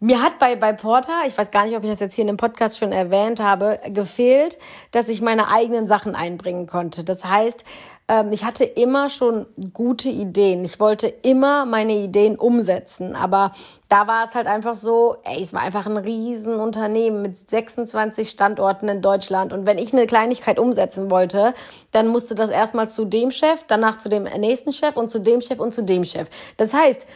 [0.00, 2.28] mir hat bei, bei Porter, ich weiß gar nicht, ob ich das jetzt hier in
[2.28, 4.58] dem Podcast schon erwähnt habe, gefehlt,
[4.92, 7.04] dass ich meine eigenen Sachen einbringen konnte.
[7.04, 7.64] Das heißt,
[8.08, 10.64] ähm, ich hatte immer schon gute Ideen.
[10.64, 13.14] Ich wollte immer meine Ideen umsetzen.
[13.14, 13.52] Aber
[13.90, 18.88] da war es halt einfach so, ey, es war einfach ein Riesenunternehmen mit 26 Standorten
[18.88, 19.52] in Deutschland.
[19.52, 21.52] Und wenn ich eine Kleinigkeit umsetzen wollte,
[21.92, 25.42] dann musste das erstmal zu dem Chef, danach zu dem nächsten Chef und zu dem
[25.42, 26.30] Chef und zu dem Chef.
[26.56, 27.06] Das heißt,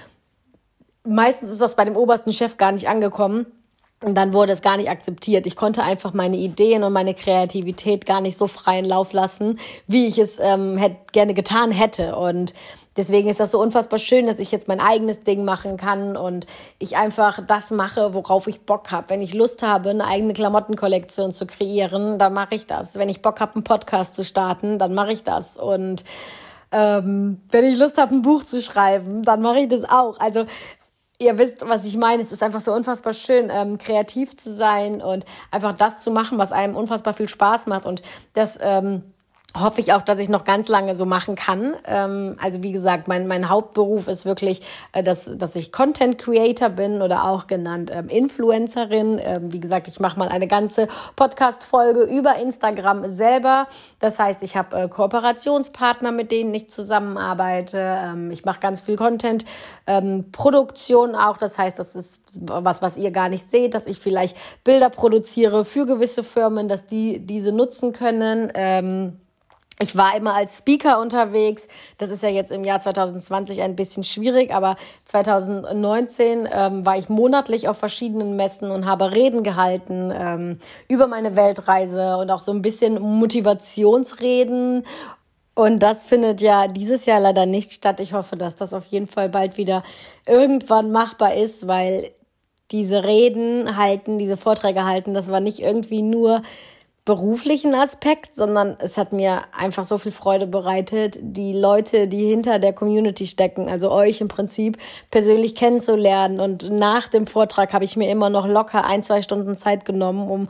[1.04, 3.46] meistens ist das bei dem obersten Chef gar nicht angekommen.
[4.02, 5.46] Und dann wurde es gar nicht akzeptiert.
[5.46, 10.06] Ich konnte einfach meine Ideen und meine Kreativität gar nicht so freien Lauf lassen, wie
[10.06, 12.14] ich es ähm, hätte, gerne getan hätte.
[12.16, 12.52] Und
[12.98, 16.46] deswegen ist das so unfassbar schön, dass ich jetzt mein eigenes Ding machen kann und
[16.78, 19.08] ich einfach das mache, worauf ich Bock habe.
[19.08, 22.96] Wenn ich Lust habe, eine eigene Klamottenkollektion zu kreieren, dann mache ich das.
[22.96, 25.56] Wenn ich Bock habe, einen Podcast zu starten, dann mache ich das.
[25.56, 26.04] Und
[26.72, 30.18] ähm, wenn ich Lust habe, ein Buch zu schreiben, dann mache ich das auch.
[30.20, 30.44] Also
[31.24, 32.22] ihr wisst, was ich meine.
[32.22, 36.38] Es ist einfach so unfassbar schön, ähm, kreativ zu sein und einfach das zu machen,
[36.38, 37.86] was einem unfassbar viel Spaß macht.
[37.86, 38.02] Und
[38.34, 39.13] das ähm,
[39.56, 41.76] hoffe ich auch, dass ich noch ganz lange so machen kann.
[41.86, 44.62] Ähm, also wie gesagt, mein, mein Hauptberuf ist wirklich,
[44.92, 49.20] äh, dass, dass ich Content Creator bin oder auch genannt ähm, Influencerin.
[49.22, 53.68] Ähm, wie gesagt, ich mache mal eine ganze Podcast-Folge über Instagram selber.
[54.00, 57.78] Das heißt, ich habe äh, Kooperationspartner, mit denen ich zusammenarbeite.
[57.78, 59.44] Ähm, ich mache ganz viel Content,
[59.86, 61.36] ähm, Produktion auch.
[61.36, 65.64] Das heißt, das ist was, was ihr gar nicht seht, dass ich vielleicht Bilder produziere
[65.64, 68.50] für gewisse Firmen, dass die diese nutzen können.
[68.54, 69.20] Ähm,
[69.80, 71.66] ich war immer als Speaker unterwegs.
[71.98, 77.08] Das ist ja jetzt im Jahr 2020 ein bisschen schwierig, aber 2019 ähm, war ich
[77.08, 80.58] monatlich auf verschiedenen Messen und habe Reden gehalten ähm,
[80.88, 84.84] über meine Weltreise und auch so ein bisschen Motivationsreden.
[85.54, 88.00] Und das findet ja dieses Jahr leider nicht statt.
[88.00, 89.82] Ich hoffe, dass das auf jeden Fall bald wieder
[90.26, 92.12] irgendwann machbar ist, weil
[92.70, 96.42] diese Reden halten, diese Vorträge halten, das war nicht irgendwie nur
[97.04, 102.58] beruflichen Aspekt, sondern es hat mir einfach so viel Freude bereitet, die Leute, die hinter
[102.58, 104.78] der Community stecken, also euch im Prinzip
[105.10, 106.40] persönlich kennenzulernen.
[106.40, 110.30] Und nach dem Vortrag habe ich mir immer noch locker ein, zwei Stunden Zeit genommen,
[110.30, 110.48] um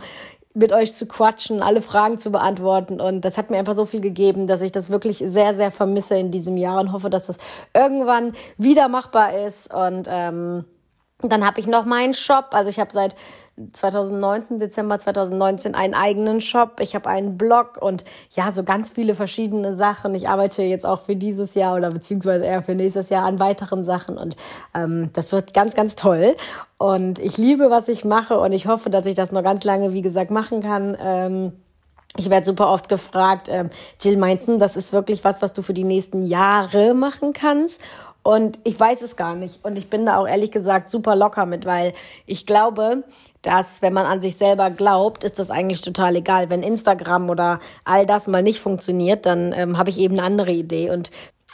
[0.54, 3.00] mit euch zu quatschen, alle Fragen zu beantworten.
[3.00, 6.16] Und das hat mir einfach so viel gegeben, dass ich das wirklich sehr, sehr vermisse
[6.16, 7.38] in diesem Jahr und hoffe, dass das
[7.74, 9.74] irgendwann wieder machbar ist.
[9.74, 10.64] Und ähm,
[11.20, 12.50] dann habe ich noch meinen Shop.
[12.52, 13.16] Also ich habe seit
[13.72, 16.80] 2019, Dezember 2019, einen eigenen Shop.
[16.80, 20.14] Ich habe einen Blog und ja, so ganz viele verschiedene Sachen.
[20.14, 23.84] Ich arbeite jetzt auch für dieses Jahr oder beziehungsweise eher für nächstes Jahr an weiteren
[23.84, 24.36] Sachen und
[24.74, 26.34] ähm, das wird ganz, ganz toll.
[26.78, 29.92] Und ich liebe, was ich mache und ich hoffe, dass ich das noch ganz lange,
[29.92, 30.96] wie gesagt, machen kann.
[31.00, 31.52] Ähm,
[32.16, 35.62] ich werde super oft gefragt, ähm, Jill, meinst du, das ist wirklich was, was du
[35.62, 37.80] für die nächsten Jahre machen kannst?
[38.25, 39.64] Und ich weiß es gar nicht.
[39.64, 41.93] Und ich bin da auch ehrlich gesagt super locker mit, weil
[42.25, 43.05] ich glaube,
[43.43, 46.49] dass wenn man an sich selber glaubt, ist das eigentlich total egal.
[46.49, 50.53] Wenn Instagram oder all das mal nicht funktioniert, dann ähm, habe ich eben eine andere
[50.53, 50.91] Idee.
[50.91, 51.11] Und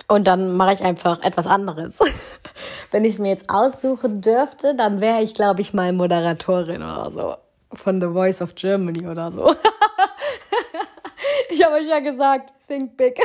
[0.06, 1.98] Und dann mache ich einfach etwas anderes.
[2.92, 7.10] Wenn ich es mir jetzt aussuchen dürfte, dann wäre ich, glaube ich, mal Moderatorin oder
[7.10, 7.34] so.
[7.74, 9.54] Von The Voice of Germany oder so.
[11.50, 13.18] ich habe euch ja gesagt, think big.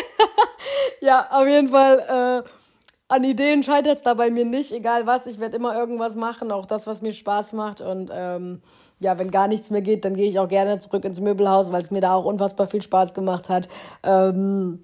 [1.01, 2.43] ja, auf jeden Fall.
[2.43, 2.64] Äh,
[3.07, 5.27] an Ideen scheitert es da bei mir nicht, egal was.
[5.27, 7.81] Ich werde immer irgendwas machen, auch das, was mir Spaß macht.
[7.81, 8.61] Und ähm,
[8.99, 11.81] ja, wenn gar nichts mehr geht, dann gehe ich auch gerne zurück ins Möbelhaus, weil
[11.81, 13.69] es mir da auch unfassbar viel Spaß gemacht hat.
[14.03, 14.83] Ähm,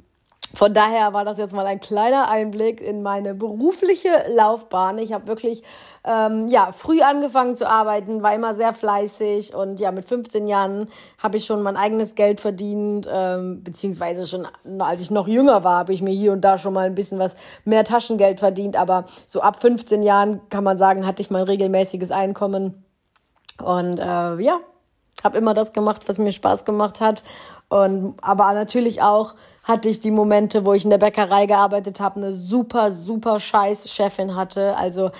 [0.53, 4.97] von daher war das jetzt mal ein kleiner Einblick in meine berufliche Laufbahn.
[4.97, 5.63] Ich habe wirklich
[6.03, 10.87] ähm, ja früh angefangen zu arbeiten, war immer sehr fleißig und ja mit 15 Jahren
[11.17, 14.47] habe ich schon mein eigenes Geld verdient, ähm, beziehungsweise schon
[14.79, 17.19] als ich noch jünger war, habe ich mir hier und da schon mal ein bisschen
[17.19, 18.75] was mehr Taschengeld verdient.
[18.75, 22.83] Aber so ab 15 Jahren kann man sagen, hatte ich mein regelmäßiges Einkommen
[23.63, 24.59] und äh, ja
[25.23, 27.23] habe immer das gemacht, was mir Spaß gemacht hat
[27.69, 32.17] und aber natürlich auch hatte ich die Momente, wo ich in der Bäckerei gearbeitet habe,
[32.17, 34.75] eine super, super scheiß Chefin hatte.
[34.77, 35.11] Also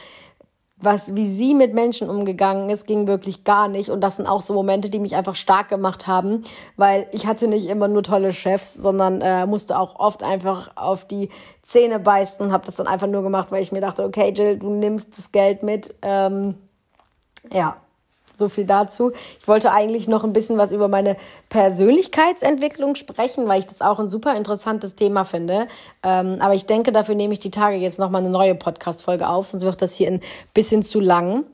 [0.81, 3.89] was, wie sie mit Menschen umgegangen ist, ging wirklich gar nicht.
[3.89, 6.41] Und das sind auch so Momente, die mich einfach stark gemacht haben,
[6.75, 11.05] weil ich hatte nicht immer nur tolle Chefs, sondern äh, musste auch oft einfach auf
[11.05, 11.29] die
[11.61, 14.57] Zähne beißen und habe das dann einfach nur gemacht, weil ich mir dachte, okay, Jill,
[14.57, 15.93] du nimmst das Geld mit.
[16.01, 16.55] Ähm,
[17.51, 17.77] ja,
[18.33, 19.11] so viel dazu.
[19.39, 21.17] Ich wollte eigentlich noch ein bisschen was über meine
[21.49, 25.67] Persönlichkeitsentwicklung sprechen, weil ich das auch ein super interessantes Thema finde.
[26.03, 29.47] Ähm, aber ich denke, dafür nehme ich die Tage jetzt nochmal eine neue Podcast-Folge auf,
[29.47, 30.21] sonst wird das hier ein
[30.53, 31.45] bisschen zu lang.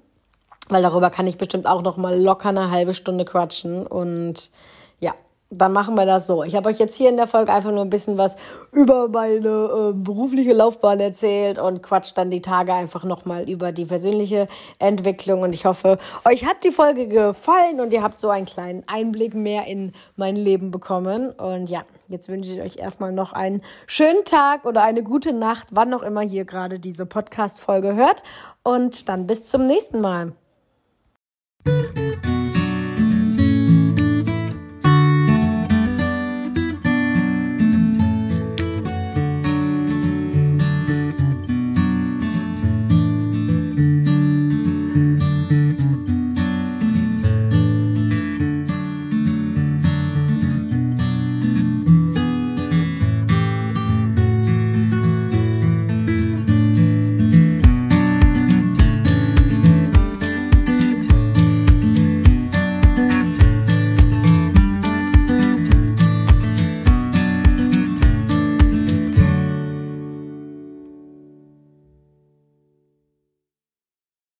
[0.69, 3.87] Weil darüber kann ich bestimmt auch noch mal locker eine halbe Stunde quatschen.
[3.87, 4.51] Und
[4.99, 5.13] ja,
[5.49, 6.43] dann machen wir das so.
[6.43, 8.35] Ich habe euch jetzt hier in der Folge einfach nur ein bisschen was
[8.71, 13.85] über meine äh, berufliche Laufbahn erzählt und quatsch dann die Tage einfach nochmal über die
[13.85, 14.47] persönliche
[14.79, 15.41] Entwicklung.
[15.41, 19.35] Und ich hoffe, euch hat die Folge gefallen und ihr habt so einen kleinen Einblick
[19.35, 21.29] mehr in mein Leben bekommen.
[21.31, 25.67] Und ja, jetzt wünsche ich euch erstmal noch einen schönen Tag oder eine gute Nacht,
[25.71, 28.23] wann auch immer ihr gerade diese Podcast-Folge hört.
[28.63, 30.33] Und dann bis zum nächsten Mal.